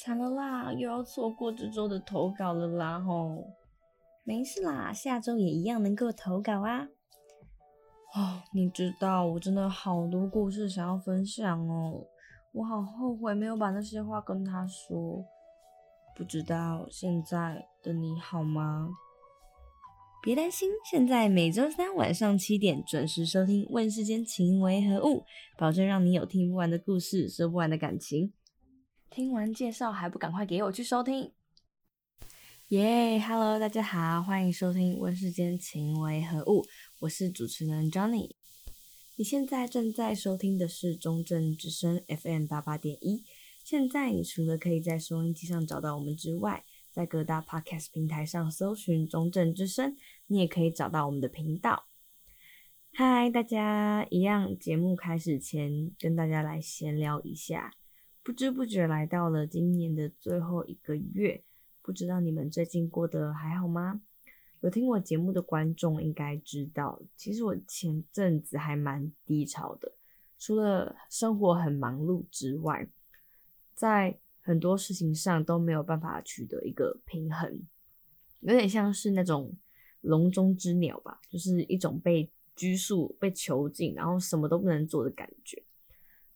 [0.00, 3.44] 惨了啦，又要错过这周的投稿了啦吼！
[4.22, 6.84] 没事啦，下周也一样能够投稿啊。
[8.14, 12.06] 哦，你知道我真的好多故事想要分享哦，
[12.52, 15.24] 我好后悔没有把那些话跟他说。
[16.14, 18.90] 不知道现在的你好吗？
[20.22, 25.18] 别担心，现在每周三晚上七点准时收听《问世间情为何物》，
[25.56, 28.32] 保证让你有听不完的故事，说不完的感情。
[29.10, 31.32] 听完介绍还不赶快给我去收听？
[32.68, 36.62] 耶、yeah，Hello，大家好，欢迎收听《问世间情为何物》，
[37.00, 38.34] 我是主持人 Johnny。
[39.16, 43.24] 你现在正在收听的是中正之声 FM 八八点一。
[43.64, 51.86] 现在你除了可以在收音机上找到我们之外，在各大 Podcast 平台上搜寻中正之声，你也可以找到我们的频道。
[52.92, 57.72] 嗨，大家，一样节目开始前跟大家来闲聊一下。
[58.28, 61.42] 不知不觉来到了今年的最后一个月，
[61.80, 64.02] 不知道你们最近过得还好吗？
[64.60, 69.92] 有听我节目的观众应该知道，其实我前阵子还蛮低潮的，
[70.38, 72.86] 除了生活很忙碌之外。
[73.74, 77.62] 在很多事情上都没有办法取得一个平衡，
[78.40, 79.56] 有点像是那种
[80.02, 85.62] 笼中之鸟吧，就是一种被拘束、被囚禁，然后什么都不能做的感觉。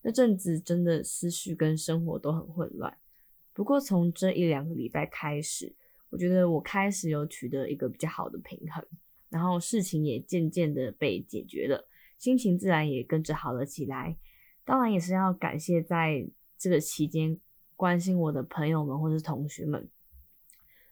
[0.02, 2.96] 那阵子真的思绪跟生活都很混乱。
[3.52, 5.74] 不过从这一两个礼拜开始，
[6.10, 8.84] 我觉得我开始有取得一个比较好的平衡，
[9.30, 14.18] 然后事情也渐渐的被解决了，心情自然也跟着好了起来。
[14.64, 16.28] 当然也是要感谢在。
[16.58, 17.40] 这个期间
[17.74, 19.90] 关心我的朋友们或是同学们，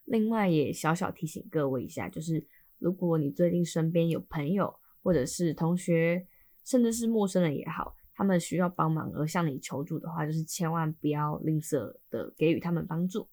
[0.05, 2.45] 另外也小小提醒各位一下，就是
[2.81, 6.27] 如果你最近身边有朋友或者是同学，
[6.65, 13.27] 甚至是陌生人也好，他们需要帮忙而向你求助的话，就是千万不要吝啬的给予他们帮助，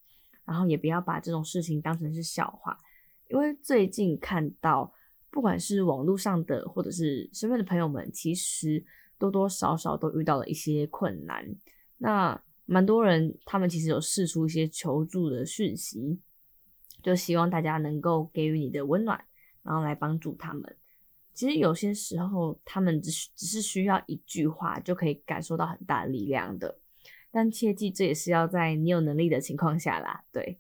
[0.46, 2.80] 然后也不要把这种事情当成是笑话，
[3.28, 4.90] 因为最近看到
[5.30, 8.82] 不管是网络上的或者是身边的朋友们，其实
[9.20, 11.46] 多多少少都遇到了一些困难。
[11.98, 16.18] 那蛮多人，他们其实有试出一些求助的讯息，
[17.04, 19.22] 就希望大家能够给予你的温暖，
[19.64, 20.78] 然后来帮助他们。
[21.38, 26.80] 其实有些时候，他们只只是需要一句话就可以感受到很大的力量的。
[27.30, 30.24] 但切记，这也是要在你有能力的情况下啦。
[30.32, 30.58] 对，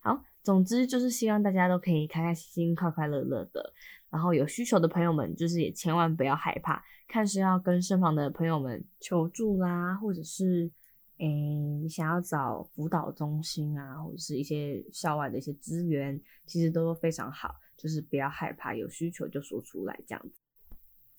[0.00, 3.72] 好，总之就是希望大家都可以开开心心、快快乐乐的。
[4.10, 10.70] 然后有需求的朋友们，就是也千万不要害怕，看是要跟身旁的朋友们求助啦，或者是。
[11.18, 17.54] 诶，你想要找辅导中心啊，或者是一些校外的一些资源，其实都非常好。
[17.76, 20.40] 就是不要害怕，有需求就说出来这样子。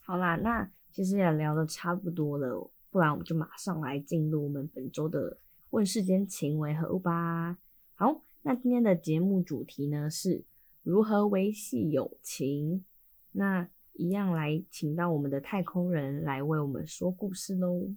[0.01, 5.37] 好啦，那其实也聊的差不多了，不然我们就马上来进入我们本周的
[5.69, 7.57] 问世间情为何物吧。
[7.95, 10.43] 好，那今天的节目主题呢，是
[10.83, 12.83] 如何维系友情。
[13.31, 17.95] 那一样来请到我们的太空人来为我们说故事喽。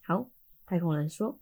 [0.00, 0.30] 好。
[0.66, 1.38] 太空人说：“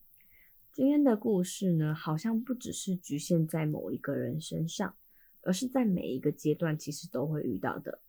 [0.71, 4.95] 今天的故事呢，好像不只是局限在某一个人身上，
[5.41, 8.01] 而是在每一个阶段其实都会遇到的。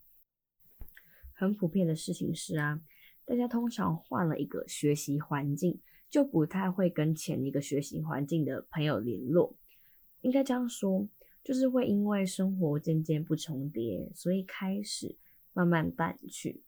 [1.32, 2.82] 很普遍的事情是啊，
[3.24, 9.56] 大家通常换了一个学习环境，就不太会跟前一个学习环境的朋友联络。
[10.20, 11.08] 应该这样说，
[11.42, 15.16] 就是会因为生活渐渐不重叠，所以开始
[15.54, 16.62] 慢慢淡去。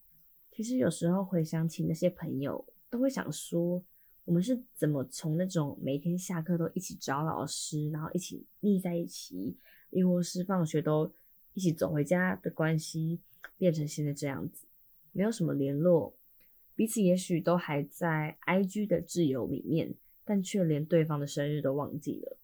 [0.54, 3.84] 其实有时候回想起那些朋友，都会想说。”
[4.28, 9.56] 我们是怎么从那种每天下课都一起找老师，然后一起腻在一起，
[9.90, 11.10] 亦或是放学都
[11.54, 13.22] 一起走回家的关系，
[13.58, 14.68] 变成现在这样子，
[15.14, 16.14] 没有什么联络，
[16.76, 19.96] 彼此也许都还在 IG 的挚友里面，
[20.26, 22.38] 但却连对方的生日都忘记了。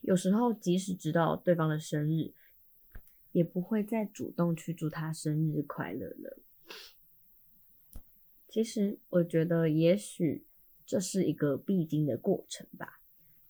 [0.00, 2.32] 有时候即使知道对方的生日，
[3.32, 6.38] 也不会再主动去祝他生日快乐了。
[8.48, 10.46] 其实我觉得，也许。
[10.84, 13.00] 这是一个必经的过程吧。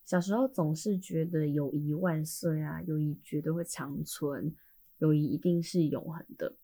[0.05, 4.55] 小时候总是觉得友谊万岁啊，友谊绝对会长存，
[4.99, 6.55] 友谊一定是永恒的。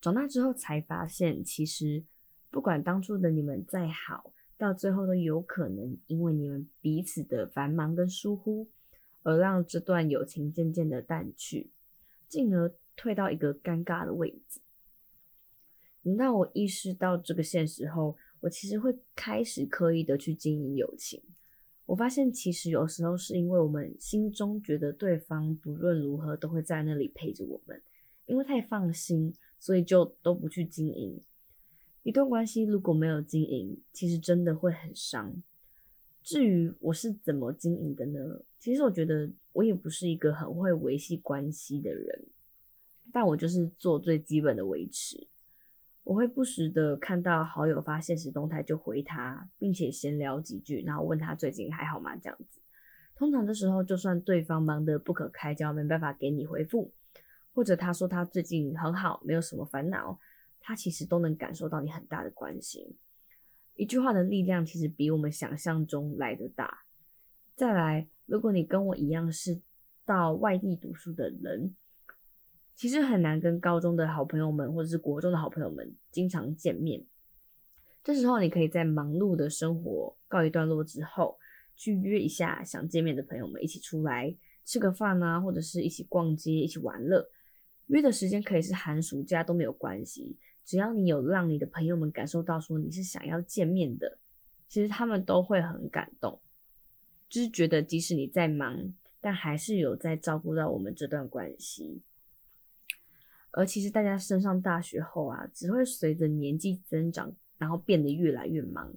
[0.00, 2.04] 长大之后才发现，其实
[2.50, 8.68] 不管当初的你们再好，到最后都有可能因为你们彼此的繁忙跟疏忽，
[9.22, 11.70] 而让这段友情渐渐的淡去，
[12.28, 14.60] 进而退到一个尴尬的位置。
[16.02, 21.22] 等到我意识到这个现实后，我其实会开始刻意的去经营友情。
[21.86, 27.82] 我发现，其实有时候是因为我们心中觉得对方不论如何都会在那里陪着我们，
[28.26, 31.20] 因为太放心，所以就都不去经营。
[32.02, 35.42] 一段关系如果没有经营，其实真的会很伤。
[36.22, 38.42] 至于我是怎么经营的呢？
[38.58, 42.26] 其实我觉得我也不是一个很会维系关系的人，
[43.12, 45.26] 但我就是做最基本的维持。
[46.02, 52.16] 我会不时的看到好友发现时动态就回他，并且闲聊几句，然后问他最近还好吗？
[52.16, 52.60] 这样子。
[53.14, 56.90] 通常这时候，就算对方忙得不可开交，没办法给你回复，
[57.52, 60.18] 或者他说他最近很好，没有什么烦恼，
[60.58, 62.96] 他其实都能感受到你很大的关心。
[63.74, 66.84] 一句话的力量其实比我们想象中来得大。
[67.54, 69.60] 再来，如果你跟我一样是
[70.06, 71.76] 到外地读书的人，
[72.80, 77.04] 其实很难跟高中的好朋友们或者是国中的好朋友们经常见面。
[78.02, 81.38] 这时候，你可以在忙碌的生活告一段落之后，
[81.76, 84.34] 去约一下想见面的朋友们一起出来
[84.64, 87.28] 吃个饭啊，或者是一起逛街、一起玩乐。
[87.88, 94.16] 约的时间可以是寒暑假都没有关系，只要你有让你的朋友们感受到说你是想要见面的，
[94.70, 96.40] 其实他们都会很感动，
[97.28, 102.00] 就是觉得即使你在忙，但还是有在照顾到我们这段关系。
[103.52, 108.94] 而其实大家升上大学后啊，只会随着年纪增长，然后变得越来越忙，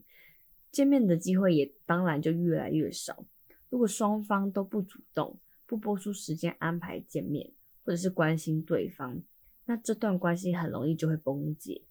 [0.71, 3.25] 见面的机会也当然就越来越少。
[3.69, 7.51] 如果双方都不主动，不拨出时间安排见面，
[7.83, 9.23] 或者是关心对方，
[9.65, 11.81] 那这段关系很容易就会崩解。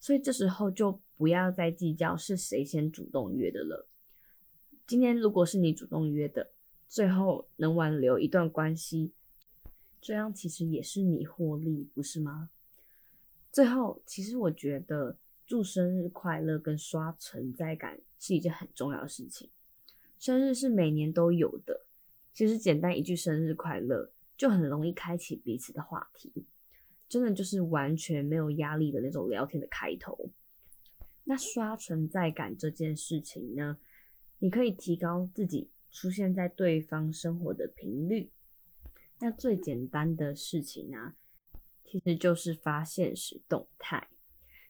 [0.00, 3.86] 所以这时候就不要再计较是谁先主动约的了。
[4.86, 6.50] 今天如果是你主动约的，
[6.88, 9.12] 最后能挽留一段关系。
[10.00, 12.50] 这样其实也是你获利，不是吗？
[13.52, 19.50] 最后，其实我觉得祝生日快乐跟刷存在感是一件很重要的事情。
[20.18, 21.84] 生日是每年都有的，
[22.32, 26.32] 其实简单一句生日快乐就很容易开启彼此的话题，
[27.08, 30.30] 真的就是完全没有压力的那种聊天的开头。
[31.24, 33.78] 那刷存在感这件事情呢，
[34.38, 38.30] 你可以提高自己出现在对方生活的频率。
[39.20, 41.14] 那最简单的事情啊，
[41.84, 44.08] 其实就是发现时动态，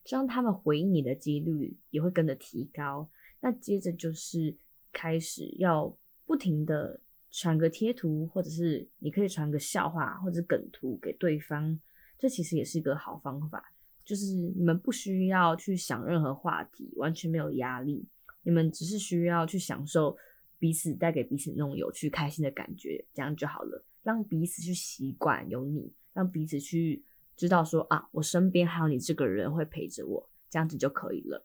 [0.05, 3.09] 这样他们回应你的几率也会跟着提高。
[3.41, 4.57] 那接着就是
[4.93, 7.01] 开始要不停的
[7.31, 11.79] 传个贴图，或者是你可以传个笑话或者梗图给对方，
[12.19, 13.73] 这其实也是一个好方法。
[14.05, 18.05] 就是你们不需要去想任何话题，完全没有压力，
[18.43, 20.17] 你们只是需要去享受
[20.59, 23.85] 彼此带给彼此那种有趣开心的感觉，这样就好了。
[24.03, 27.05] 让彼此去习惯有你，让彼此去
[27.37, 31.45] 知道说啊，我身边还有你这个人会陪着我，这样子就可以了。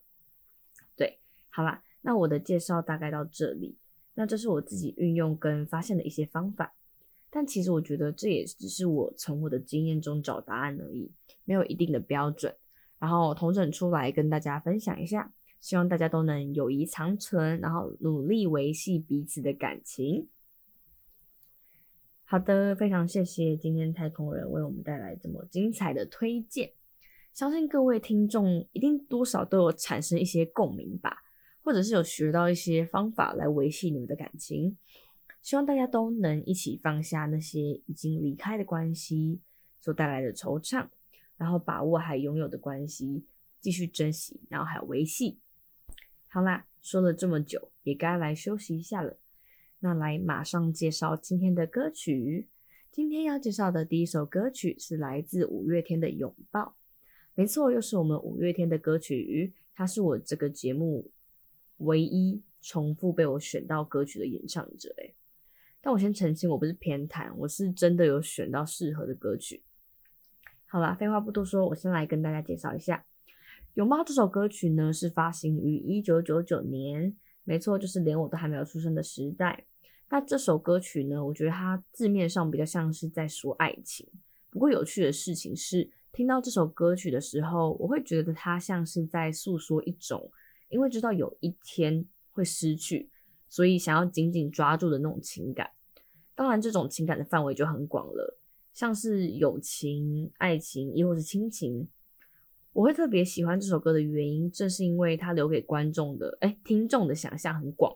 [0.96, 1.20] 对，
[1.50, 3.78] 好啦，那我的介绍大概到这里。
[4.14, 6.74] 那这是我自己运用跟发现的一些方法，
[7.30, 11.12] 但其实我觉得这也只是我从我的经验中找答案而已，
[11.44, 12.56] 没有一定的标准。
[12.98, 20.30] 然后统整出来跟大家分享一下，希望大家都能友谊长存，然后努力维系彼此的感情。
[22.28, 26.74] 好的，非常谢谢今天太空人为我们带来这么精彩的推荐，
[27.36, 31.20] 相信各位听众一定多少都有产生一些共鸣吧，
[31.62, 34.76] 或者是有学到一些方法来维系你们的感情。
[35.44, 39.40] 希望大家都能一起放下那些已经离开的关系
[39.80, 40.88] 所带来的惆怅，
[41.38, 43.24] 然后把握还拥有的关系，
[43.62, 45.38] 继续珍惜，然后还有维系。
[46.28, 49.20] 好啦，说了这么久，也该来休息一下了。
[49.86, 52.48] 那来马上介绍今天的歌曲。
[52.92, 56.62] 今天要介绍的第一首歌曲是来自五月天的《拥抱》。
[57.36, 59.54] 没错，又是我们五月天的歌曲。
[59.76, 61.12] 他是我这个节目
[61.78, 64.92] 唯一重复被我选到歌曲的演唱者。
[64.98, 65.14] 诶，
[65.82, 69.62] 但我先澄清，我不是偏袒，我是真的有选到适合的歌曲。
[70.66, 73.06] 好啦，废话不多说，我先来跟大家介绍一下
[73.76, 77.16] 《拥抱》这首歌曲呢，是发行于一九九九年。
[77.44, 79.66] 没错，就是连我都还没有出生的时代。
[80.10, 84.08] 那这首歌曲呢，我觉得它字面上比较像是在说爱情。
[84.50, 90.32] 不过有趣的事情是，听到这首歌曲的时候，我会觉得它像是在诉说一种，
[90.70, 93.10] 因为知道有一天会失去，
[93.50, 95.72] 所以想要紧紧抓住的那种情感。
[96.36, 98.38] 当然，这种情感的范围就很广了，
[98.74, 101.88] 像是友情、爱情，亦或是亲情。
[102.74, 107.96] 我会特别喜欢这首歌的原因，正是因为它留给观众的，哎，听众的想象很广，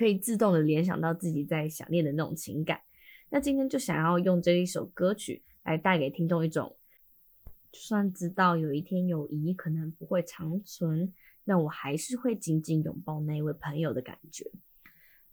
[0.00, 2.80] 可以自动的联想到自己在想念的那种情感。
[3.28, 6.74] 那今天就想要用这一首歌曲来带给听众一种，
[7.70, 11.12] 就算知道有一天友谊可能不会长存，
[11.44, 14.50] 那我还是会紧紧拥抱那位朋友的感觉。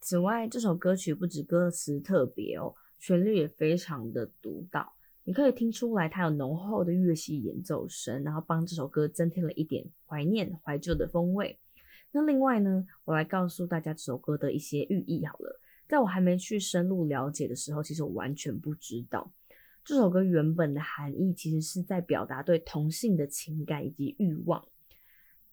[0.01, 4.91] 此外，这首歌曲不止歌词特别哦，旋律也非常的独到。
[5.23, 11.57] 你可以听出来，它有浓厚的乐器演奏声，然后帮这首歌增添了一点怀念、怀旧的风味。
[12.17, 15.61] 那另外呢，我来告诉大家这首歌的一些寓意好了。
[15.87, 19.31] 在我还没去深入了解的时候，其实我完全不知道
[19.85, 24.67] 这首歌原本的含义，其实是在表达对同性的情感以及欲望。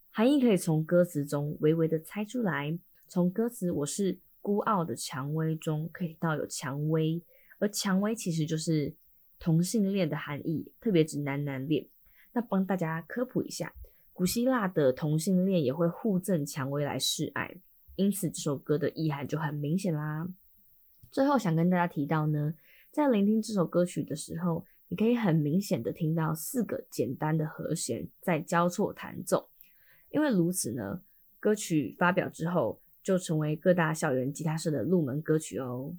[0.09, 2.79] 含义可以从歌词中微微的猜出来。
[3.07, 7.21] 从歌词“我是孤傲的蔷薇”中可以到有蔷薇，
[7.59, 8.95] 而蔷薇其实就是
[9.37, 11.85] 同性恋的含义，特别指男男恋。
[12.33, 13.71] 那帮大家科普一下，
[14.15, 17.57] 古希腊的同性恋也会互赠蔷薇来示爱。
[17.97, 20.25] 因此，这首歌的意涵就很明显啦。
[21.11, 22.53] 最后想跟大家提到呢，
[22.91, 29.49] 在聆听这首歌曲的时候，你可以很明显的听到四个简单的和弦在交错弹奏。
[30.11, 31.01] 因为如此呢，
[31.37, 35.93] 歌曲发表之后就成为各大校园吉他社的入门歌曲哦。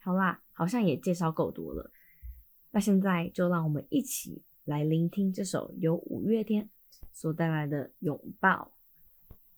[0.00, 1.90] 好啦，好像也介绍够多了，
[2.72, 6.68] 那现在就让我们一起来聆听这首由五月天
[7.16, 8.72] 所带来的《拥抱》。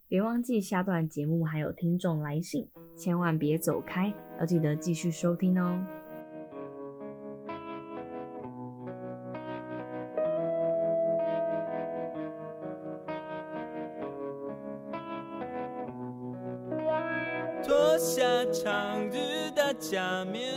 [0.06, 5.84] 别忘记下段节目还有听众来信，千万别走开，要记得继续收听哦。
[17.64, 18.22] 脱下
[18.52, 20.54] 长日的假面，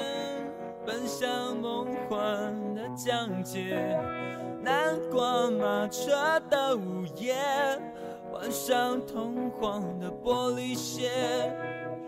[0.86, 3.98] 奔向梦幻的疆界，
[4.64, 7.36] 南瓜马车的午夜。
[8.32, 11.12] 换上通黄的玻璃鞋，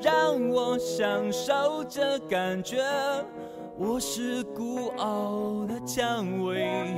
[0.01, 2.81] 让我享受这感觉。
[3.77, 6.95] 我是孤傲的蔷薇，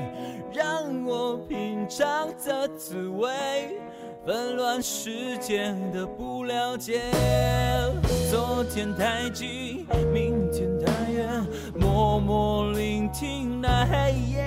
[0.54, 3.80] 让我品尝这滋味。
[4.26, 7.02] 纷乱世界的不了解，
[8.32, 10.75] 昨天太近，明天，
[11.96, 14.44] 默默聆听那黑夜，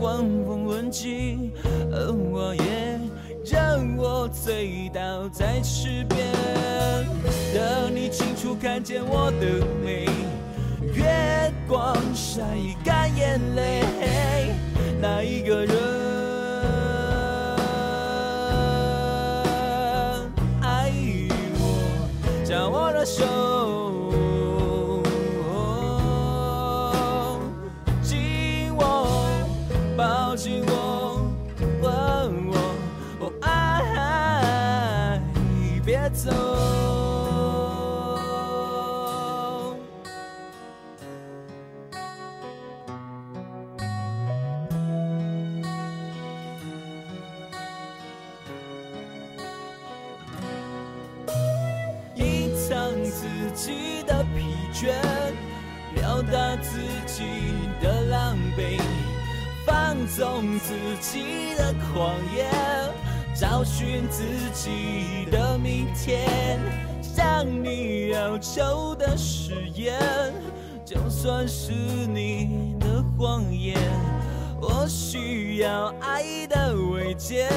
[0.00, 1.52] 晚风吻尽，
[1.92, 2.98] 而我也。
[3.44, 6.26] 让我醉倒在池边，
[7.54, 10.08] 等你清楚看见我的美，
[10.92, 12.42] 月光晒
[12.84, 13.84] 干眼泪，
[15.00, 15.72] 那一个人
[20.60, 20.92] 爱
[21.60, 22.08] 我，
[22.44, 23.57] 将我的手。
[71.20, 73.76] 算是你的谎言。
[74.60, 77.48] 我需要爱的慰藉，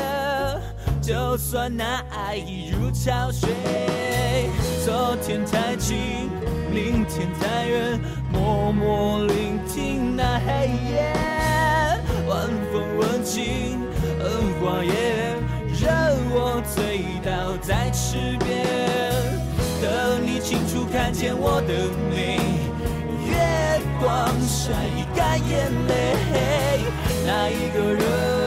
[1.00, 3.52] 就算那爱已如潮水。
[4.84, 5.96] 昨天太近，
[6.74, 8.00] 明天太远，
[8.32, 11.14] 默默聆听那黑夜，
[12.28, 13.78] 晚风吻尽，
[14.18, 14.26] 荷
[14.60, 14.92] 花叶。
[15.80, 15.92] 任
[16.34, 18.66] 我醉倒在池边，
[19.80, 21.74] 等你清楚看见我的
[22.10, 22.40] 美，
[24.02, 24.74] 光晒
[25.16, 25.92] 干眼泪，
[27.24, 28.41] 那一个人。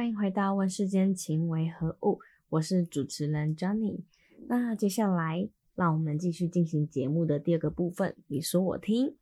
[0.00, 2.14] 欢迎回到《问世间情为何物》，
[2.48, 4.00] 我是主持人 Johnny。
[4.48, 9.18] 那接下来，让我们继续进行节目的第二个部分，你说我听。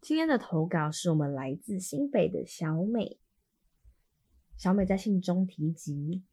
[0.00, 3.20] 今天的投稿是我们来自新北的小美。
[4.56, 6.24] 小美在信中提及，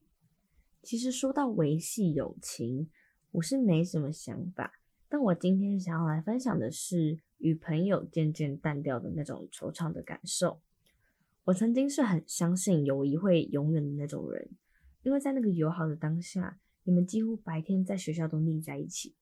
[0.82, 2.90] 其实说到维系友情，
[3.30, 4.74] 我是没什么想法，
[5.08, 10.60] 但我今天想要来分享的是与朋友渐渐淡掉的那种惆怅的感受。
[11.46, 14.50] 我曾经是很相信友谊会永远的那种人，
[15.02, 19.16] 因为在那个友好的当下，你们几乎白天在学校都腻在一起，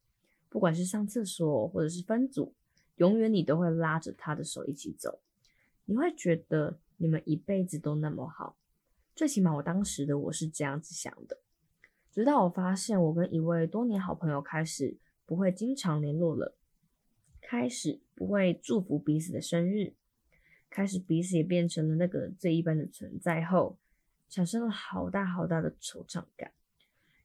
[0.49, 2.53] 不管是上厕所或者是分组，
[2.97, 5.21] 永远你都会拉着他的手一起走，
[5.85, 8.57] 你会觉得你们一辈子都那么好，
[9.15, 11.39] 最起码我当时的我是这样子想的。
[12.11, 16.57] 直到我发现我跟一位多年好朋友开始不会经常联络了，
[17.39, 19.93] 开始不会祝福彼此的生日。
[20.69, 23.77] 开始彼此也变成了那个最一般的存在后，
[24.29, 26.51] 产生了好大好大的惆怅感。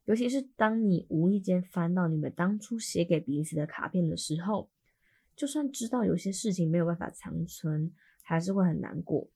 [0.06, 4.70] 尤其是当你无意间翻到你们当初写给彼此的卡片的时候，
[5.34, 9.28] 就算知道有些事情没有办法长存，还是会很难过。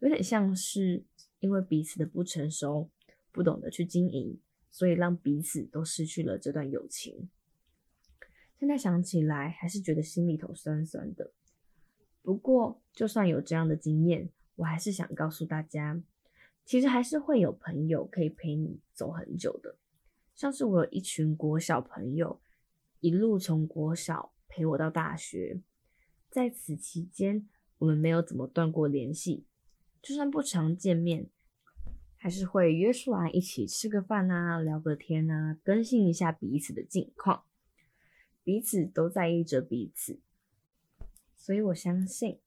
[0.00, 1.04] 有点像是
[1.40, 2.90] 因为彼此的不成熟，
[3.30, 4.38] 不懂得去经营，
[4.70, 7.30] 所以让彼此都失去了这段友情。
[8.58, 11.32] 现在想起来，还是觉得心里头酸酸的。
[12.22, 16.00] 不过，就算有这样的经验，我还是想告诉大家，
[16.64, 19.76] 其实还是会有朋友可以陪你走很久的。
[20.34, 22.40] 像是我有一群国小朋友，
[23.00, 25.60] 一路从国小陪我到大学，
[26.30, 27.48] 在此期间，
[27.78, 29.44] 我们没有怎么断过联系，
[30.00, 31.28] 就算不常见面，
[32.16, 37.42] 还是会约出来一起吃个饭啊，聊个天啊，更新一下彼此的近况，
[38.44, 40.20] 彼此都在意着彼此。
[41.42, 42.38] 所以我相信，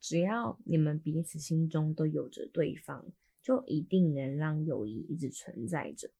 [0.00, 3.06] 只要你们彼此心中都有着对方，
[3.40, 6.10] 就一定能让友谊一直存在着。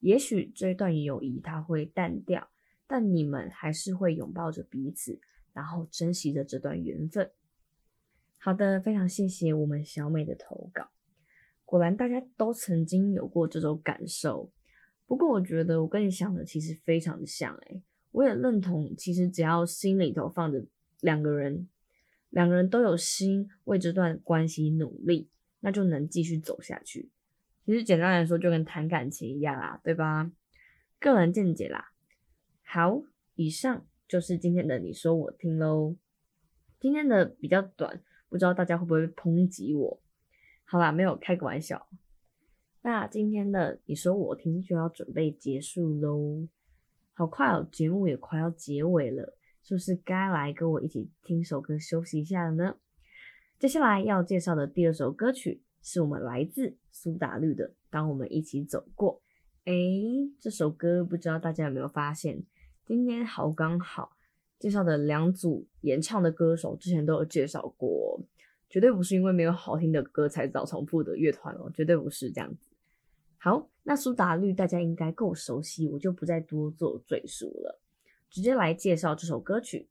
[0.00, 2.50] 也许这段友谊它会淡掉，
[2.86, 5.18] 但你们还是会拥抱着彼此，
[5.54, 7.30] 然后珍惜着这段缘分。
[8.36, 10.90] 好的，非常谢谢我们小美的投稿。
[11.64, 14.52] 果然大家都曾经有过这种感受。
[15.06, 20.66] 不过我觉得我跟你想的其实非常的像，诶，我也认同，其实只要心里头放着。
[21.00, 21.68] 两个人，
[22.30, 25.28] 两个人都有心为这段关系努力，
[25.60, 27.10] 那就能继续走下去。
[27.64, 30.30] 其实简单来说，就跟谈感情一样啦，对吧？
[31.00, 31.92] 个人见解啦。
[32.62, 33.02] 好，
[33.34, 35.96] 以上就是今天的你说我听喽。
[36.78, 40.02] 今天的比较短，不知道大家会不会抨击我？
[40.64, 41.88] 好啦，没有开个玩笑。
[42.82, 46.46] 那今天的你说我听就要准备结束喽。
[47.14, 49.38] 好快哦，节目也快要结尾了。
[49.64, 52.76] 是不是该来跟我一起听首歌休息一下了呢？
[53.58, 59.22] 接下来要介绍的第二首歌曲是我们来自苏打绿的《当我们一起走过》。
[59.70, 62.44] 诶，这首歌不知道大家有没有发现，
[62.84, 64.12] 今天好刚好
[64.58, 68.20] 介绍的两组演唱的歌手之前都有介绍过，
[68.68, 72.68] 绝对不是因为没有好听的歌才找重复的乐团哦，绝对不是这样子。
[73.38, 77.80] 好，那苏打绿大家应该够熟悉，我就不再多做赘述了。
[78.34, 79.88] 直接来介绍这首歌曲。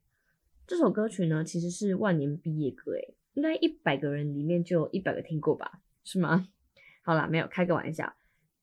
[0.68, 5.80] 这首歌曲呢，其实是万年毕业歌，诶，应该一百个人里面就有一百个听过吧？
[6.04, 6.50] 是吗？
[7.04, 8.14] 好啦，没有，开个玩笑，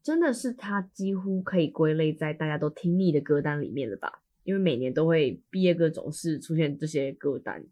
[0.02, 4.22] 真的是它几乎可以归类在大家都听腻的歌单里面了吧？
[4.44, 7.64] 因为每年都会毕业歌总是出现这些歌单。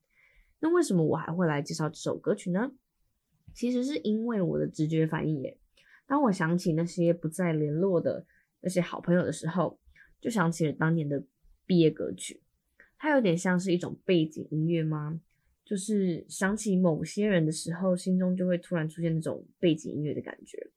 [0.61, 2.73] 那为什么我还会来介绍这首歌曲呢？
[3.53, 5.59] 其实是因为我的直觉反应耶。
[6.07, 8.25] 当我想起那些不再联络的
[8.63, 9.79] 那些好朋友的时候，
[10.23, 11.23] 就想起了当年的。
[11.69, 12.41] 毕业歌曲，
[12.97, 15.21] 它有点像是一种背景音乐吗？
[15.65, 20.71] 就是想起某些人的时候，心中就会突然出现那种背景音乐的感觉。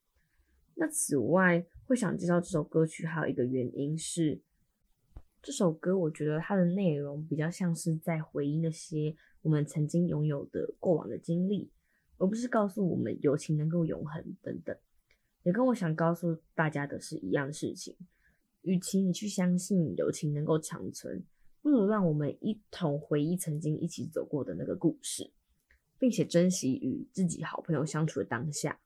[0.74, 4.42] 那此外，会想介绍这首歌曲，还有一个原因是，
[5.42, 11.70] 这首歌我觉得它的内容比较像是在回忆那些我们曾经拥有的过往的经历，
[12.18, 14.76] 而不是告诉我们友情能够永恒等等。
[15.42, 17.96] 也跟我想告诉大家的是一样的事情。
[18.62, 21.24] 与其你去相信友情能够长存，
[21.60, 25.30] 不如让我们一同回忆曾经一起走过的那个故事，
[25.98, 28.80] 并且珍惜与自己好朋友相处的当下。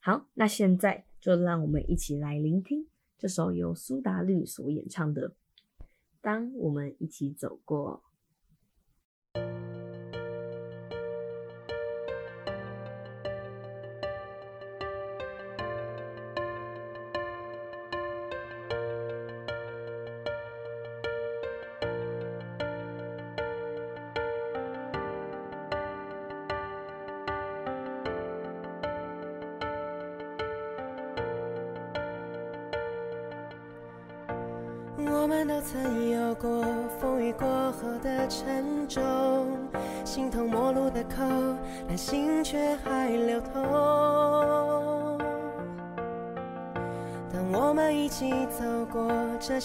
[0.00, 2.86] 好，那现在就让我们一起来聆听
[3.18, 5.30] 这首由苏打绿所演唱的
[6.20, 8.02] 《当我们一起走过》。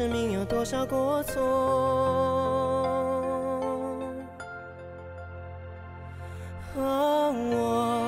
[0.00, 1.42] 生命有多少过错。
[6.74, 7.99] 哦，我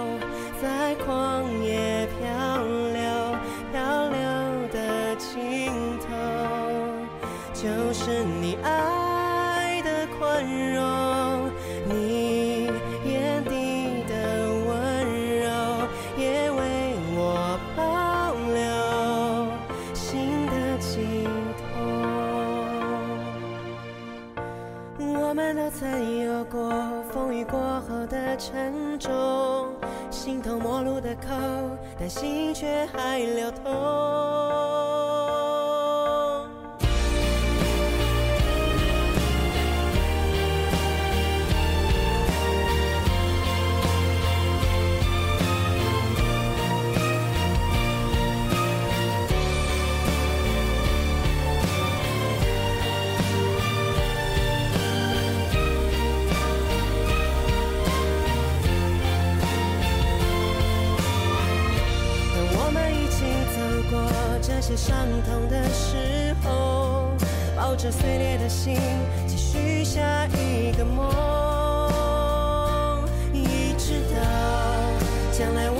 [28.63, 29.75] 沉重，
[30.09, 31.31] 形同陌路的口，
[31.99, 33.65] 但心却还流通。
[64.73, 67.11] 些伤痛的时候，
[67.55, 68.79] 抱着碎裂的心，
[69.27, 71.05] 继续下一个梦，
[73.35, 74.17] 一直到
[75.31, 75.71] 将来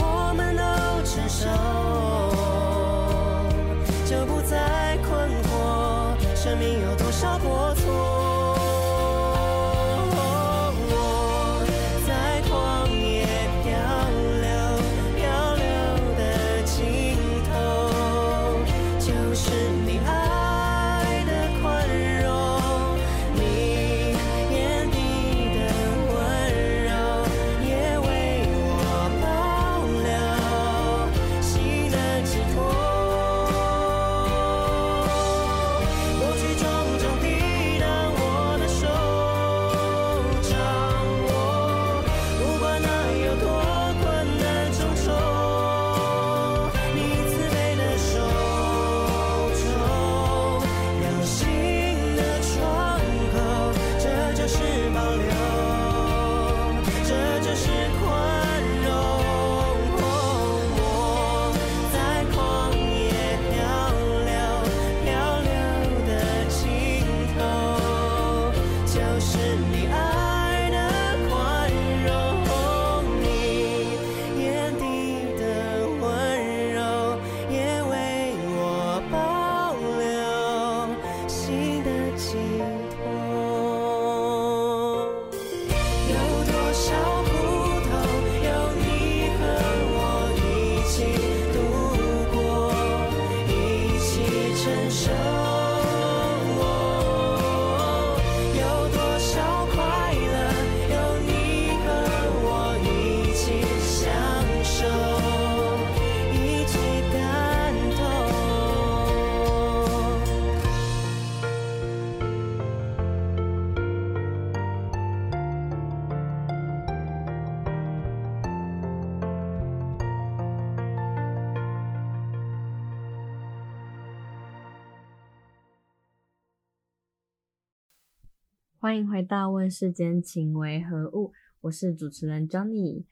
[128.83, 131.29] 欢迎回到《问世间情为何物》，
[131.61, 133.05] 我是主持人 Johnny。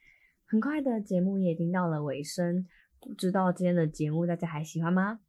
[0.44, 2.66] 很快的节目也已经到了尾声，
[2.98, 5.20] 不知道今天的节目大家还喜欢吗？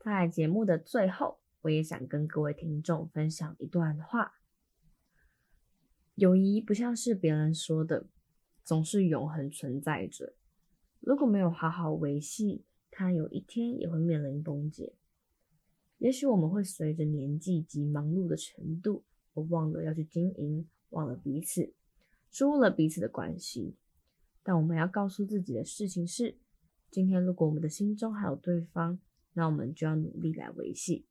[0.00, 4.32] 在节目的最后，我也想跟各位听众分享一段话：
[6.16, 8.08] 友谊不像是别人说的，
[8.64, 10.34] 总是永恒存在着。
[10.98, 14.96] 如果没有好好维系，它有一天也会面临崩解。
[15.98, 19.04] 也许我们会随着年纪及忙碌的程度。
[19.36, 21.74] 我忘了要去经营，忘了彼此，
[22.30, 23.76] 疏了彼此的关系。
[24.42, 26.38] 但我们要告诉自己的事情是：
[26.90, 28.98] 今天如果我们的心中还有对方，
[29.34, 31.04] 那我们就要努力来维系。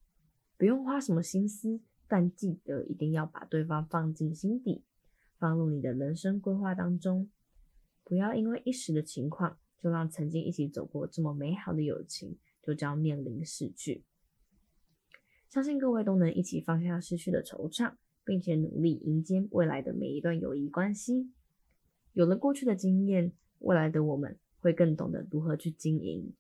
[0.58, 4.84] 不用花什么心思，但记得一定要把对方放进心底，
[5.38, 7.30] 放入你的人生规划当中。
[8.04, 14.04] 不要因为一时的情况，就让曾经一起走过这么美好的友情就这样面临失去。
[15.50, 17.94] 相信各位都能一起放下失去的惆怅，
[18.26, 21.30] 并且努力迎接未来的每一段友谊关系。
[22.14, 26.34] 有了过去的经验，未来的我们会更懂得如何去经营。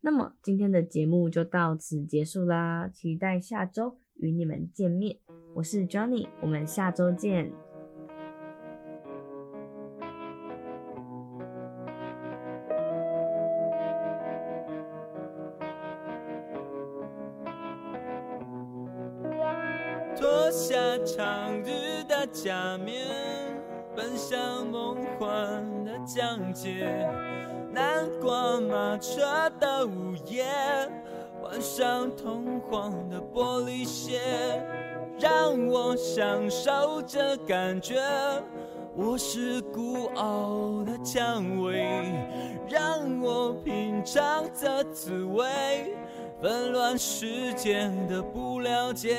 [0.00, 5.18] 那么今天的节目就到此结束啦，期待下周与你们见面。
[5.54, 7.69] 我是 Johnny，我们下周见。
[22.42, 23.06] 下面，
[23.94, 27.06] 奔向梦幻的疆界。
[27.70, 30.46] 南瓜马车的午夜，
[31.38, 34.22] 换上通黄的玻璃鞋，
[35.18, 38.00] 让我享受这感觉。
[38.96, 42.10] 我是孤傲的蔷薇，
[42.70, 45.94] 让我品尝这滋味。
[46.40, 49.18] 纷乱世间的不了解，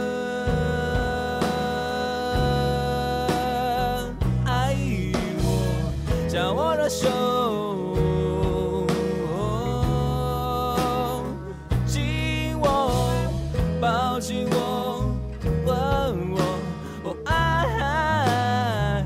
[6.91, 7.07] 手
[11.87, 12.91] 紧握，
[13.79, 15.15] 抱紧我，
[15.65, 15.73] 吻
[16.33, 17.15] 我。
[17.23, 19.05] 爱，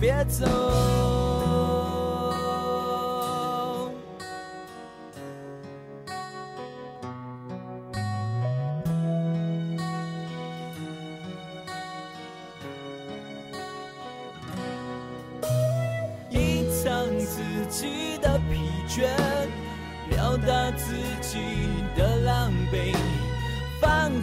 [0.00, 1.01] 别走。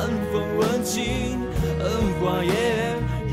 [0.00, 1.38] 晚风吻尽，
[1.78, 1.84] 荷
[2.18, 2.50] 花叶，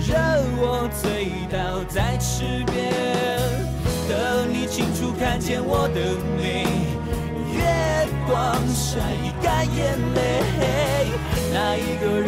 [0.05, 0.11] 任
[0.59, 2.91] 我醉倒在池边。
[4.09, 6.01] 等你清楚看见我的
[6.37, 6.67] 美。
[7.55, 7.63] 月
[8.27, 8.35] 光
[8.67, 8.99] 晒
[9.41, 10.17] 干眼泪，
[11.53, 12.27] 那一个人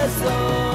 [0.00, 0.69] 别走，